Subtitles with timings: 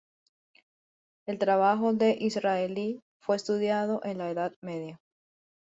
[1.27, 4.99] El trabajo de Israeli fue muy estudiado en la Edad Media.